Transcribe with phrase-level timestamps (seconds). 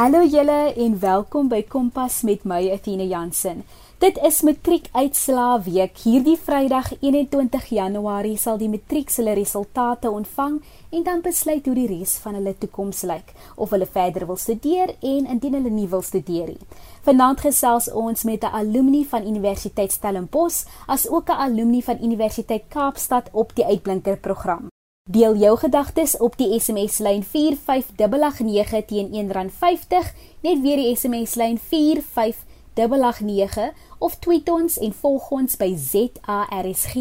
[0.00, 3.58] Hallo julle en welkom by Kompas met my Athena Jansen.
[4.00, 6.00] Dit is matriekuitslaa week.
[6.06, 10.56] Hierdie Vrydag 21 Januarie sal die matriek hulle resultate ontvang
[10.96, 14.94] en dan besluit hoe die res van hulle toekoms lyk, of hulle verder wil studeer
[15.04, 16.72] en indien hulle nie wil studeer nie.
[17.04, 22.64] Vanaand gesels ons met 'n alumni van Universiteit Stellenbosch as ook 'n alumni van Universiteit
[22.68, 24.69] Kaapstad op die uitblinker program.
[25.10, 30.14] Deel jou gedagtes op die SMS lyn 45889 teen R1.50,
[30.46, 36.94] net weer die SMS lyn 45889 of tweet ons en volg ons by ZARSG.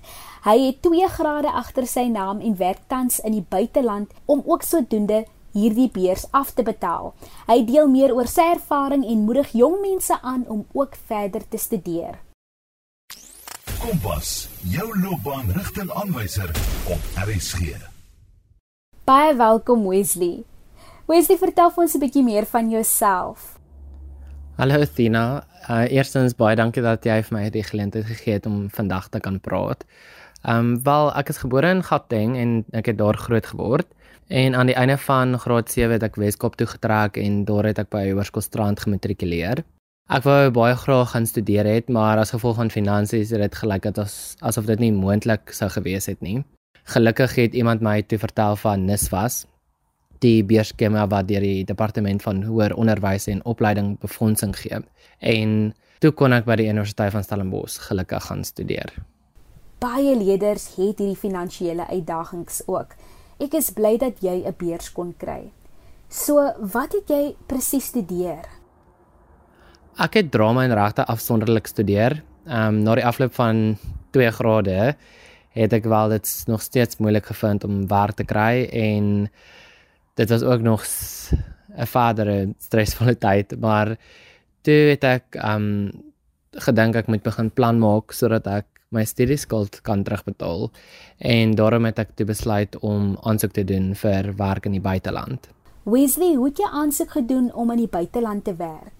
[0.44, 4.62] Hy het 2 grade agter sy naam en werk tans in die buiteland om ook
[4.62, 5.24] sodoende
[5.56, 7.14] hierdie beurs af te betaal.
[7.48, 11.58] Hy deel meer oor sy ervaring en moedig jong mense aan om ook verder te
[11.58, 12.27] studeer.
[13.78, 16.48] Kompas, jou loopbaanrigtingaanwyser
[16.90, 17.76] op RSG.
[19.06, 20.42] Baie welkom Wesley.
[21.06, 23.54] Wesley, vertel ons 'n bietjie meer van jouself.
[24.56, 25.44] Hallo Athena.
[25.70, 29.20] Uh, eerstens baie dankie dat jy vir my die geleentheid gegee het om vandag te
[29.20, 29.84] kan praat.
[30.42, 33.86] Ehm um, wel, ek is gebore in Gauteng en ek het daar groot geword.
[34.26, 37.78] En aan die einde van graad 7 het ek Weskaap toe getrek en daar het
[37.78, 39.64] ek by Hoërskool Strand gematrikuleer.
[40.08, 43.82] Ek wou baie graag gaan studeer het, maar as gevolg van finansies het dit gelyk
[43.84, 46.38] dat as asof dit nie moontlik sou gewees het nie.
[46.88, 49.42] Gelukkig het iemand my toe vertel van NISWAS,
[50.24, 54.80] die beursskema wat deur die departement van hoër onderwys en opleiding befondsing gee.
[55.20, 58.94] En toe kon ek by die Universiteit van Stellenbosch gelukkig gaan studeer.
[59.84, 62.96] Baie leerders het hierdie finansiële uitdagings ook.
[63.44, 65.52] Ek is bly dat jy 'n beurs kon kry.
[66.08, 66.40] So,
[66.72, 68.57] wat het jy presies studeer?
[69.98, 72.20] Ek het drama en regte afsonderlik studeer.
[72.46, 73.76] Ehm um, na die afloop van
[74.14, 74.94] 2 grade
[75.58, 79.26] het ek wel dit nog steeds moeilik gevind om werk te kry en
[80.14, 83.96] dit was ook nog 'n verdere stresvolle tyd, maar
[84.62, 85.90] toe het ek ehm um,
[86.52, 90.70] gedink ek moet begin plan maak sodat ek my studieskuld kan terugbetaal
[91.18, 95.48] en daarom het ek toe besluit om aansoek te doen vir werk in die buiteland.
[95.82, 98.97] Wesley, hoe het jy aansoek gedoen om in die buiteland te werk?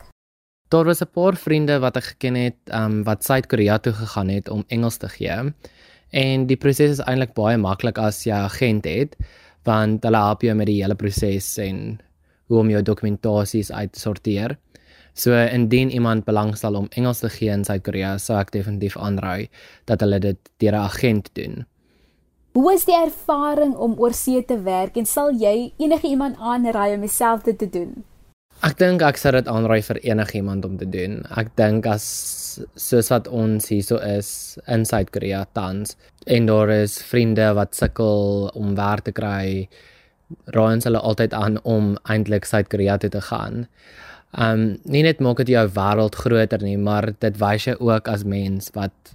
[0.69, 4.49] Daar was 'n paar vriende wat ek geken het, um wat Suid-Korea toe gegaan het
[4.49, 5.55] om Engels te gee.
[6.11, 9.17] En die proses is eintlik baie maklik as jy 'n agent het,
[9.65, 12.01] want hulle help jou met die hele proses en
[12.47, 14.59] hoe om jou dokumentasies uit te sorteer.
[15.15, 19.49] So indien iemand belangstel om Engels te gee in Suid-Korea, sou ek definitief aanraai
[19.85, 21.67] dat hulle dit deur 'n agent doen.
[22.53, 27.01] Hoe is die ervaring om oorsee te werk en sal jy enige iemand aanraai om
[27.01, 28.05] dieselfde te doen?
[28.59, 31.21] Ek dink ek sou dit aanraai vir enigiemand om te doen.
[31.39, 32.07] Ek dink as
[32.75, 35.95] soos wat ons hierso is in Suid-Korea tans
[36.27, 39.69] en daar is vriende wat sukkel om werk te kry,
[40.51, 43.69] raai ons hulle altyd aan om eintlik Suid-Korea toe te gaan.
[44.35, 48.27] Um nie net maak dit jou wêreld groter nie, maar dit wys jou ook as
[48.27, 49.15] mens wat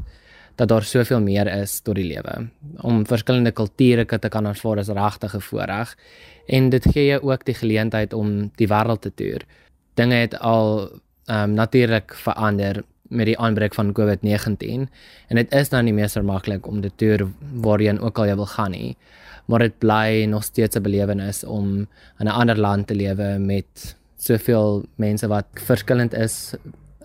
[0.56, 2.48] dat daar soveel meer is tot die lewe.
[2.86, 5.96] Om verskillende kulture te kan ervaar is regtig 'n voorreg
[6.46, 9.46] en dit gee jou ook die geleentheid om die wêreld te toer.
[9.94, 10.90] Dinge het al
[11.26, 14.88] ehm um, natuurlik verander met die aanbreek van COVID-19
[15.28, 17.28] en dit is nou nie meer so maklik om te toer
[17.64, 18.98] waarheen ook al jy wil gaan nie.
[19.46, 21.88] Maar dit bly nog steeds 'n belewenis om
[22.20, 26.56] in 'n ander land te lewe met soveel mense wat verskillend is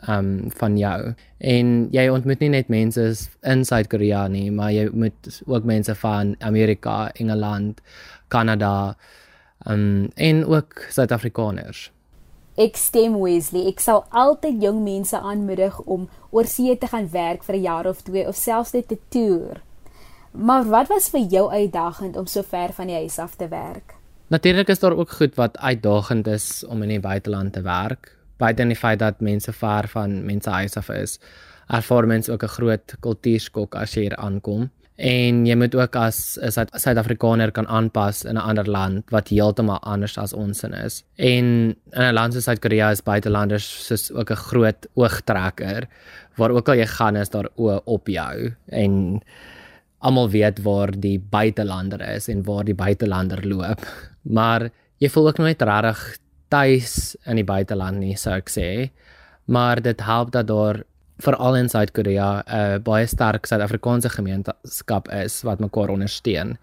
[0.08, 1.14] um van jou.
[1.38, 6.34] En jy ontmoet nie net mense in Suid-Korea nie, maar jy moet ook mense van
[6.38, 7.80] Amerika, Engeland,
[8.28, 8.96] Kanada
[9.66, 11.90] um en ook Suid-Afrikaners.
[12.58, 13.68] Ek stem Wesley.
[13.70, 18.02] Ek sal altyd jong mense aanmoedig om oorsee te gaan werk vir 'n jaar of
[18.02, 19.62] twee of selfs net te toer.
[20.32, 23.94] Maar wat was vir jou uitdagend om so ver van die huis af te werk?
[24.26, 28.16] Natuurlik is daar ook goed wat uitdagend is om in die buiteland te werk.
[28.36, 31.18] Buite in die feit dat mense ver van mense huis af is,
[31.66, 36.38] ervaar mense ook 'n groot kultuurskok as jy hier aankom en jy moet ook as
[36.42, 41.04] 'n Suid-Afrikaner kan aanpas in 'n ander land wat heeltemal anders as ons in is.
[41.16, 45.86] En in 'n land soos Suid-Korea is buitelanders soos ook 'n groot oogtrekker
[46.36, 49.22] waar ook al jy gaan is daar oë op jou en
[49.98, 53.80] almal weet waar die buitelander is en waar die buitelander loop.
[54.22, 56.18] Maar jy voel ook nooit regtig
[56.48, 58.90] tuis in die buiteland nie, sou ek sê.
[59.44, 60.82] Maar dit help dat daar
[61.18, 66.58] veral in Suid-Korea 'n uh, eh, baie sterk Suid-Afrikaanse gemeenskap is wat mekaar ondersteun.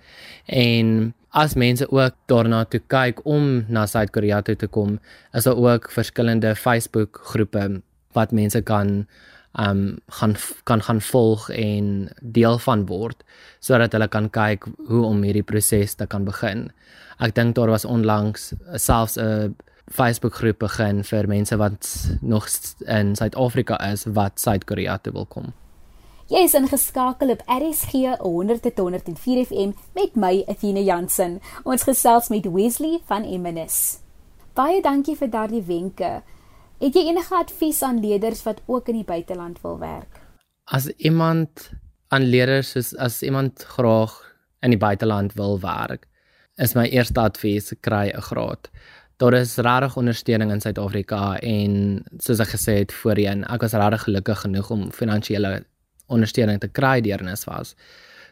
[0.46, 5.00] En as mense ook daarna toe kyk om na Suid-Korea toe te kom,
[5.34, 7.82] is daar ook verskillende Facebook groepe
[8.14, 9.08] wat mense kan
[9.60, 13.24] um gaan kan gaan volg en deel van word
[13.60, 16.72] sodat hulle kan kyk hoe om hierdie proses te kan begin.
[17.20, 19.50] Ek dink daar was onlangs selfs 'n uh,
[19.92, 21.88] Facebook groep begin vir mense wat
[22.22, 22.48] nog
[22.90, 25.54] in Suid-Afrika is wat Suid-Korea toe wil kom.
[26.26, 31.38] Jy is ingeskakel op RSG 100.104 FM met my Athena Jansen.
[31.64, 34.00] Ons gesels met Wesley van Emmaus.
[34.58, 36.24] Baie dankie vir daardie wenke.
[36.82, 40.18] Het jy enige advies aan leerders wat ook in die buiteland wil werk?
[40.66, 41.70] As iemand
[42.10, 44.18] aan leerders is as iemand graag
[44.66, 46.08] in die buiteland wil werk,
[46.58, 48.72] is my eerste advies kry 'n graad
[49.18, 54.08] daar is regtig ondersteuning in Suid-Afrika en soos ek gesê het voorheen, ek was regtig
[54.10, 55.64] gelukkig genoeg om finansiële
[56.12, 57.76] ondersteuning te kry deur NSFAS.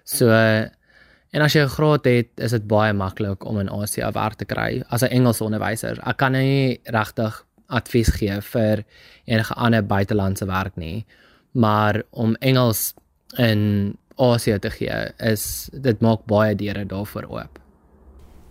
[0.04, 4.36] So en as jy 'n graad het, is dit baie maklik om in Asië werk
[4.36, 6.00] te kry as 'n Engelse onderwyser.
[6.06, 8.84] Ek kan nie regtig advies gee vir
[9.26, 11.06] enige ander buitelandse werk nie,
[11.52, 12.94] maar om Engels
[13.38, 17.60] in Asië te gee, is dit maak baie deure daarvoor oop.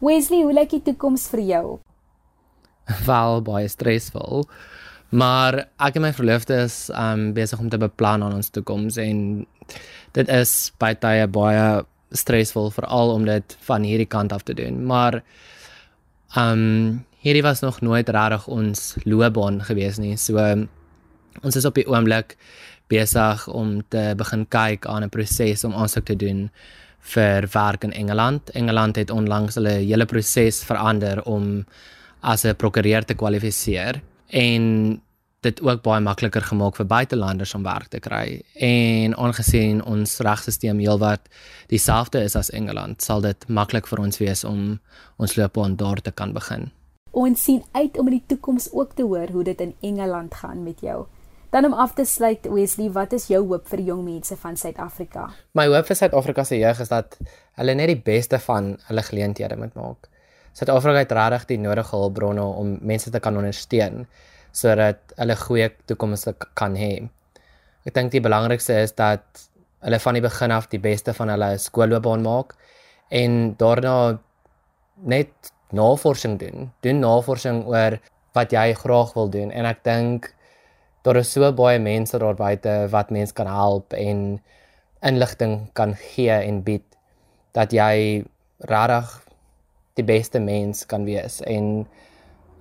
[0.01, 1.81] Wesley, hoe lyk die toekoms vir jou?
[3.11, 4.47] wel baie stresvol.
[5.13, 9.19] Maar ek en my verloofde is um besig om te beplan aan ons toekoms en
[10.17, 14.81] dit is baie tye baie stresvol veral om dit van hierdie kant af te doen.
[14.89, 15.21] Maar
[16.37, 20.17] um hierdie was nog nooit regtig ons loopbaan gewees nie.
[20.17, 20.41] So
[21.43, 22.37] ons is op die oomblik
[22.93, 26.51] besig om te begin kyk aan 'n proses om aansoek te doen
[27.03, 28.51] vir werk in Engeland.
[28.51, 31.65] Engeland het onlangs hulle hele proses verander om
[32.23, 35.03] as 'n prokureur te kwalifiseer en
[35.43, 38.43] dit ook baie makliker gemaak vir buitelanders om werk te kry.
[38.55, 41.27] En aangesien ons regstelsel heelwat
[41.73, 44.79] dieselfde is as Engeland, sal dit maklik vir ons wees om
[45.19, 46.71] ons loopbaan daar te kan begin.
[47.11, 50.63] Ons sien uit om in die toekoms ook te hoor hoe dit in Engeland gaan
[50.63, 51.07] met jou.
[51.53, 55.27] Dan om af te sluit Wesley, wat is jou hoop vir jong mense van Suid-Afrika?
[55.53, 57.19] My hoop vir Suid-Afrika se jeug is dat
[57.61, 60.09] hulle net die beste van hulle geleenthede moet maak.
[60.53, 64.07] Suid-Afrika het regtig die nodige hulpbronne om mense te kan ondersteun
[64.53, 67.09] sodat hulle goeie toekomste kan hê.
[67.89, 69.25] Ek dink die belangrikste is dat
[69.83, 72.53] hulle van die begin af die beste van hulle skoolloopbaan maak
[73.09, 74.19] en daarna
[75.09, 75.33] net
[75.73, 76.69] navorsing doen.
[76.85, 77.97] Doen navorsing oor
[78.37, 80.31] wat jy graag wil doen en ek dink
[81.03, 84.41] daar is so baie mense daar buite wat mense kan help en
[85.03, 86.85] inligting kan gee en bied
[87.57, 88.23] dat jy
[88.71, 89.17] regtig
[89.99, 91.87] die beste mens kan wees en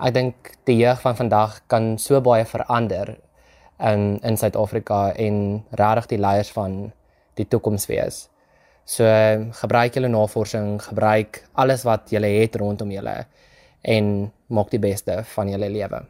[0.01, 3.15] ek dink die jeug van vandag kan so baie verander
[3.91, 6.91] in in Suid-Afrika en regtig die leiers van
[7.39, 8.27] die toekoms wees.
[8.85, 9.05] So
[9.61, 13.25] gebruik julle navorsing, gebruik alles wat julle het rondom julle
[13.81, 16.03] en maak die beste van julle lewe.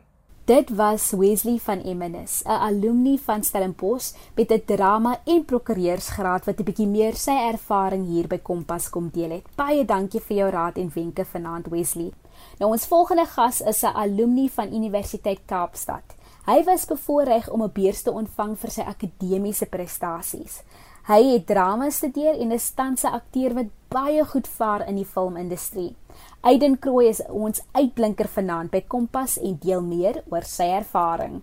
[0.52, 6.60] Dit was Wesley van Emmaus, 'n alumni van Stellenbosch met 'n drama en prokureursgraad wat
[6.60, 9.46] 'n bietjie meer sy ervaring hier by Kompas kom deel het.
[9.56, 12.12] Baie dankie vir jou raad en wenke vanaand Wesley.
[12.60, 16.04] Nou ons volgende gas is 'n alumni van Universiteit Kaapstad.
[16.46, 20.64] Hy was bevoorreg om 'n beurs te ontvang vir sy akademiese prestasies.
[21.10, 25.06] Hy het drama gestudeer en is tans 'n akteur wat baie goed vaar in die
[25.06, 25.96] filmindustrie.
[26.42, 31.42] Aiden Krooi is ons uitblinker vanaand by Kompas en deel meer oor sy ervaring.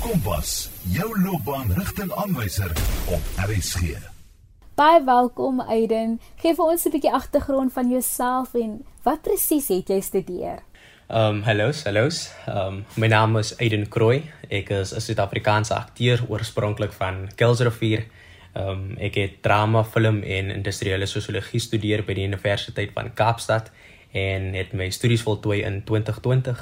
[0.00, 2.70] Kompas, jou loopbaanrigtingaanwyser
[3.06, 3.80] op RSG.
[4.74, 6.20] Baie welkom Aiden.
[6.36, 10.58] Geef vir ons 'n bietjie agtergrond van jouself en wat presies het jy studeer?
[11.08, 12.08] Ehm um, hallo, hallo.
[12.46, 14.30] Ehm um, my naam is Aiden Krooi.
[14.48, 18.04] Ek is 'n Suid-Afrikaanse akteur oorspronklik van Kelsrivier.
[18.54, 23.70] Ehm um, ek het drama, film en industriële sosiologie gestudeer by die Universiteit van Kaapstad
[24.14, 26.60] en het my studies voltooi in 2020.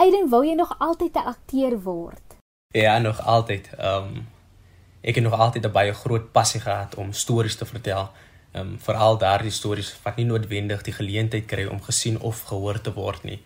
[0.00, 2.36] Aiden, wou jy nog altyd 'n akteur word?
[2.72, 3.68] Ja, nog altyd.
[3.78, 4.28] Ehm um,
[5.00, 8.10] ek het nog altyd 'n baie groot passie gehad om stories te vertel.
[8.52, 12.80] Ehm um, veral daardie stories wat nie noodwendig die geleentheid kry om gesien of gehoor
[12.80, 13.42] te word nie.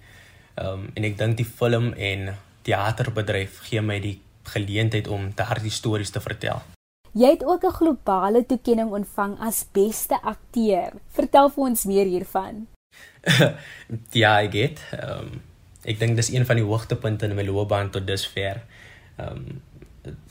[0.54, 5.70] Ehm um, en ek dink die film en teaterbedryf gee my die geleentheid om daardie
[5.70, 6.62] stories te vertel.
[7.14, 10.92] Jy het ook 'n globale toekenning ontvang as beste akteur.
[11.08, 12.66] Vertel vir ons meer hiervan.
[14.22, 14.80] ja, ek het.
[14.90, 15.42] Ehm um,
[15.84, 18.62] ek dink dis een van die hoogtepunte in my loopbaan tot dusver.
[19.16, 19.62] Ehm um,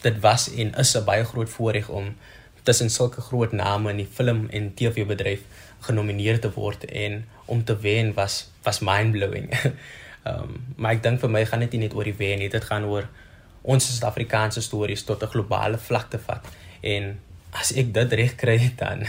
[0.01, 2.15] dit was en is 'n baie groot voorreg om
[2.63, 5.41] tussen sulke groot name in die film en TV bedryf
[5.79, 9.47] genomineer te word en om te wen was was mind-blowing.
[10.23, 12.49] Ehm um, maar ek dink vir my gaan dit nie net oor die wen nie,
[12.49, 13.07] dit gaan oor
[13.61, 16.43] ons Suid-Afrikaanse stories tot 'n globale vlak te vat.
[16.83, 17.13] En
[17.55, 19.07] as ek dit reg kry dan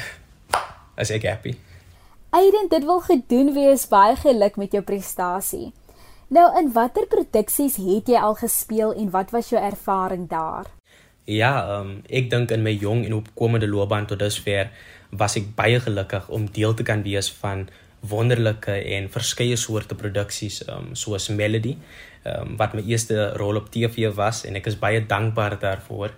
[0.95, 1.57] as ek happy.
[2.35, 5.73] Aiden, dit wil gedoen wees baie geluk met jou prestasie.
[6.35, 10.71] Nou in watter produksies het jy al gespeel en wat was jou ervaring daar?
[11.31, 14.73] Ja, um, ek dink in my jong en opkomende loopbaan tot dusver
[15.15, 17.69] was ek baie gelukkig om deel te kan wees van
[18.05, 21.79] wonderlike en verskeie soorte produksies um, soos Melody,
[22.29, 26.13] um, wat my eerste rol op TV was en ek is baie dankbaar daarvoor.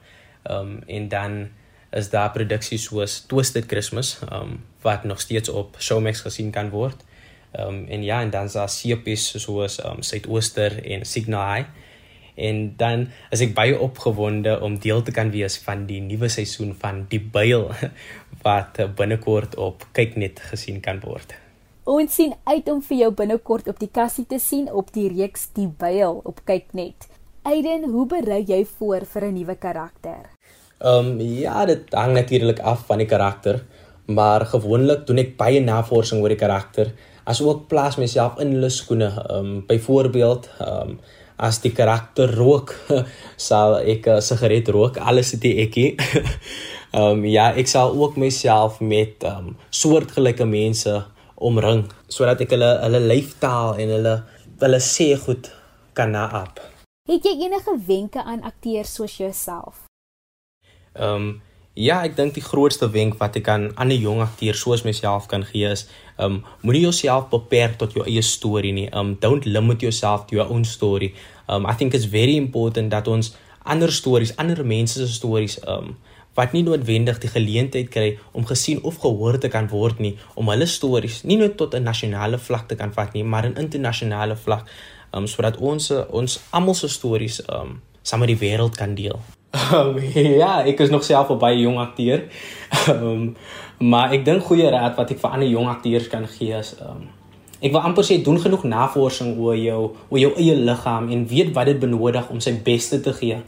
[0.50, 1.48] Um, en dan
[1.90, 7.04] is daar produksies soos Twisted Christmas um wat nog steeds op Showmax gesien kan word.
[7.58, 11.68] Um en ja, en dan is daar series soos um Suidooster en Signal High.
[12.34, 16.74] En dan is ek baie opgewonde om deel te kan wees van die nuwe seisoen
[16.76, 17.70] van Die Byl
[18.44, 21.32] wat binnekort op Kyknet gesien kan word.
[21.86, 25.48] Ons sien uit om vir jou binnekort op die kassie te sien op die reeks
[25.56, 27.08] Die Byl op Kyknet.
[27.46, 30.35] Aiden, hoe berei jy voor vir 'n nuwe karakter?
[30.78, 33.62] Ehm um, ja, dit hang natuurlik af van die karakter,
[34.06, 36.92] maar gewoonlik doen ek baie navorsing oor die karakter,
[37.24, 39.08] asook plaas myself in hulle skoene.
[39.08, 40.98] Ehm um, byvoorbeeld, ehm um,
[41.36, 42.74] as die karakter rook,
[43.48, 45.76] sal ek 'n sigaret rook, alles het ek.
[46.96, 51.04] Ehm um, ja, ek sal ook myself met ehm um, soortgelyke mense
[51.34, 54.14] omring sodat ek hulle hulle lyfstaal en hulle
[54.60, 55.50] hulle sê goed
[55.92, 56.60] kan naap.
[57.08, 59.85] Het jy enige wenke aan akteurs soos jouself?
[60.98, 61.34] Ehm um,
[61.76, 65.44] ja, ek dink die grootste wenk wat ek aan ander jong akteurs soos myself kan
[65.44, 65.86] gee is,
[66.16, 68.88] ehm um, moenie jouself beperk tot jou eie storie nie.
[68.92, 71.12] Um don't limit yourself to your own story.
[71.48, 75.92] Um I think it's very important dat ons ander stories, ander mense se stories ehm
[75.92, 75.96] um,
[76.36, 80.50] wat nie noodwendig die geleentheid kry om gesien of gehoor te kan word nie om
[80.52, 84.36] hulle stories nie net tot 'n nasionale vlak te kan vat nie maar in internasionale
[84.36, 84.68] vlak
[85.12, 89.18] um sodat ons ons almal se stories um saam met die wêreld kan deel.
[89.54, 89.98] Um,
[90.42, 92.26] ja, ek is nog self 'n baie jong akteur.
[92.88, 93.36] Um,
[93.78, 97.08] maar ek dink goeie raad wat ek vir ander jong akteurs kan gee is um,
[97.60, 101.52] ek wil amper sê doen genoeg navorsing oor jou oor jou eie liggaam en weet
[101.56, 103.40] wat dit benodig om sy beste te gee.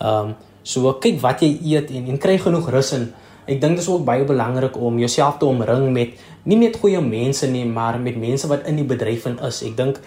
[0.00, 0.34] Um
[0.64, 3.10] so kyk wat jy eet en en kry genoeg rus en
[3.44, 7.00] ek dink dit is ook baie belangrik om jouself te omring met nie net goeie
[7.00, 9.62] mense nie, maar met mense wat in die bedryf in is.
[9.64, 10.00] Ek dink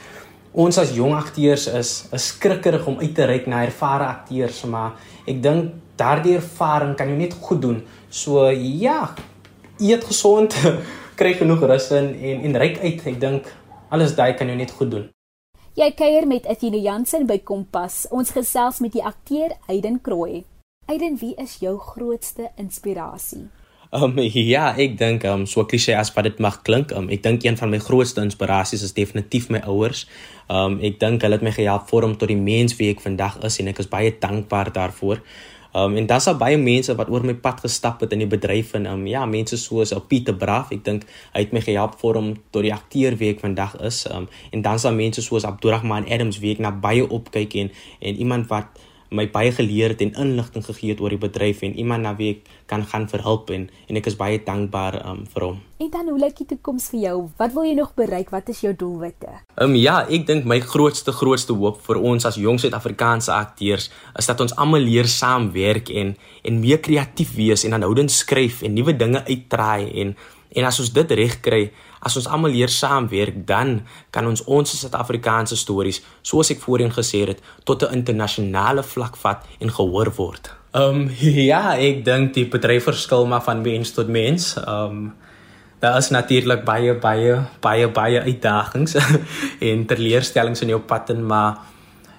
[0.58, 4.98] ons as jong akteurs is is skrikkerig om uit te reik na ervare akteurs, maar
[5.30, 7.84] ek dink daardie ervaring kan jou net goed doen.
[8.10, 9.14] So ja,
[9.80, 10.58] eet gesond,
[11.20, 13.06] kry genoeg rus in en en ryk uit.
[13.14, 13.52] Ek dink
[13.94, 15.08] alles daai kan jou net goed doen.
[15.78, 18.08] Jy kuier met Etienne Jansen by Kompas.
[18.10, 20.42] Ons gesels met die akteur Aiden Krooi.
[20.90, 23.46] Aiden, wie is jou grootste inspirasie?
[23.92, 27.46] Um ja, ek dink um so klise as wat dit mag klink, um ek dink
[27.46, 30.04] een van my grootste inspirasies is definitief my ouers.
[30.52, 33.62] Um ek dink hulle het my gehelp vorm tot die mens wie ek vandag is
[33.64, 35.22] en ek is baie dankbaar daarvoor.
[35.72, 38.74] Um en daar's al baie mense wat oor my pad gestap het in die bedryf
[38.76, 42.34] en um ja, mense soos ou Pieter Braaf, ek dink hy het my gehelp vorm
[42.52, 44.04] tot die akteur wie ek vandag is.
[44.12, 47.72] Um en dan's daar mense soos Abdurrahman Adams wie ek na baie opkyk en
[48.04, 51.76] en iemand wat my baie geleer het en inligting gegee het oor die bedryf en
[51.80, 55.26] iemand na wie ek kan gaan vir hulp en en ek is baie dankbaar um,
[55.34, 55.60] vir hom.
[55.78, 57.18] En dan hoe lyk die toekoms vir jou?
[57.38, 58.32] Wat wil jy nog bereik?
[58.34, 59.30] Wat is jou doelwitte?
[59.56, 63.92] Ehm um, ja, ek dink my grootste grootste hoop vir ons as jong Suid-Afrikaanse akteurs
[64.18, 68.74] is dat ons almal leer saamwerk en en meer kreatief wees en aanhoudend skryf en
[68.74, 70.18] nuwe dinge uittraai en
[70.58, 71.68] En as ons dit reg kry,
[72.02, 73.82] as ons almal hier saamwerk, dan
[74.14, 79.46] kan ons ons Suid-Afrikaanse stories, soos ek voorheen gesê het, tot 'n internasionale vlak vat
[79.60, 80.52] en gehoor word.
[80.74, 81.10] Ehm um,
[81.52, 84.56] ja, ek dink die bedryf verskil maar van mens tot mens.
[84.58, 85.14] Ehm um,
[85.80, 88.96] daar is natuurlik baie baie baie baie uitdagings
[89.70, 91.60] en teleurstellings in jou pad en maar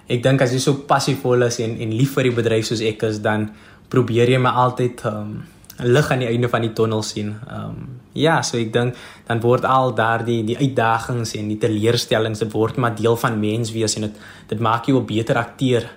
[0.07, 3.03] ek dink as jy so passievol is en en lief vir die bedryf soos ek
[3.03, 3.49] is, dan
[3.89, 5.39] probeer jy maar altyd ehm um,
[5.79, 7.35] lig aan die einde van die tonnel sien.
[7.47, 8.97] Ehm um, ja, so ek dink
[9.27, 13.71] dan word al daardie die uitdagings en die teleurstellings dit word maar deel van mens
[13.75, 15.89] wees en dit dit maak jou 'n beter akteur.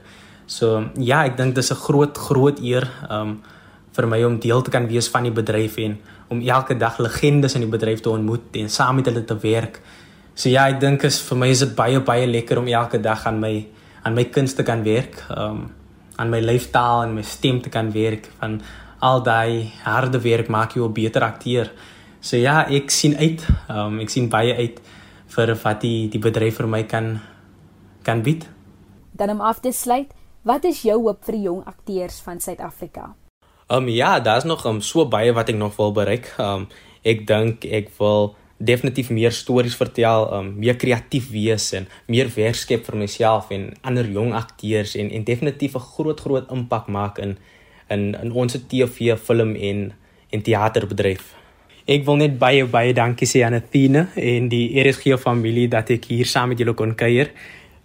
[0.47, 3.43] So ja, ek dink dis 'n groot groot eer um,
[3.93, 5.99] vir my om deel te kan wees van die bedryf en
[6.29, 9.81] om elke dag legendes in die bedryf te ontmoet en saam met hulle te werk.
[10.35, 13.26] So ja, ek dink is vir my is dit baie baie lekker om elke dag
[13.26, 13.67] aan my
[14.05, 15.25] aan my kunste kan werk.
[15.31, 15.71] Um,
[16.17, 18.61] aan my leeftaal en my stem te kan werk van
[19.02, 21.71] al daai harde werk maak jou 'n beter akteur.
[22.23, 23.43] So ja, ek sien uit.
[23.67, 24.76] Um, ek sien baie uit
[25.35, 27.17] vir wat die die bedryf vir my kan
[28.07, 28.47] kan bied.
[29.19, 30.12] Dan om af te sluit,
[30.47, 33.17] wat is jou hoop vir die jong akteurs van Suid-Afrika?
[33.67, 36.31] Um ja, daar's nog um, so baie wat ek nog wil bereik.
[36.38, 36.69] Um
[37.02, 42.55] ek dink ek wil definitief meer stories vertel, um meer kreatief wees en meer werk
[42.55, 47.19] skep vir myself en ander jong akteurs en en definitief 'n groot groot impak maak
[47.19, 47.38] in
[47.91, 49.93] in in ons TV, film en
[50.31, 51.42] en teaterbedryf.
[51.87, 56.07] Ek wil net baie baie dankie sê aan Athena en die RSG familie dat ek
[56.12, 57.33] hier saam met julle kon kuier.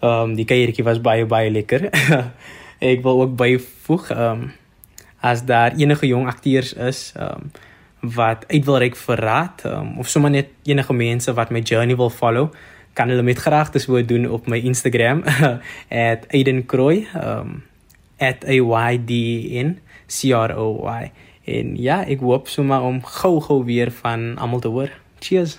[0.02, 1.90] Ehm um, die kuiertjie was baie baie lekker.
[2.92, 4.52] ek wil ook byvoeg ehm um,
[5.26, 7.52] as daar enige jong akteurs is ehm um,
[8.14, 11.96] wat uit wil reik vir raad um, of sommer net enige mense wat my journey
[11.98, 12.52] wil follow
[12.94, 15.24] kan hulle met graagte so doen op my Instagram
[15.90, 17.64] @aidenkroy um
[18.18, 19.78] @aydn
[20.08, 21.12] C R O Y.
[21.48, 24.92] En ja, ek hoop sommer om gou-gou weer van almal te hoor.
[25.24, 25.58] Cheers.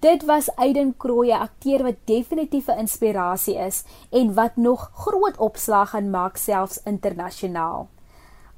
[0.00, 5.90] Dit was Aiden Kroeye, akteur wat definitief 'n inspirasie is en wat nog groot opslag
[5.90, 7.88] gaan maak selfs internasionaal.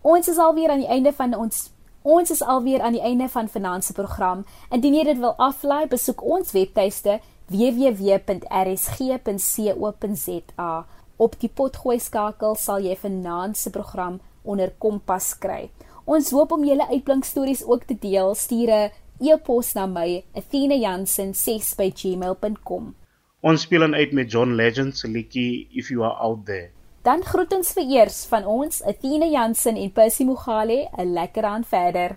[0.00, 1.70] Ons is alweer aan die einde van ons
[2.02, 4.44] ons is alweer aan die einde van finansie program.
[4.70, 8.36] Indien jy dit wil aflaai, besoek ons webtuiste www.rsg.co.za.
[11.16, 15.70] Op die potgooi skakel sal jy finansie program onder Kompas kry.
[16.04, 18.34] Ons hoop om julle uitblink stories ook te deel.
[18.34, 22.94] Stuur 'n e-pos na my athenajansen6@gmail.com.
[23.40, 26.70] Ons speel uit met John Legend se liedjie If You Are Out There.
[27.02, 31.66] Dan groet ons vir eers van ons Athena Jansen en Percy Mogale 'n lekker aand
[31.66, 32.16] verder.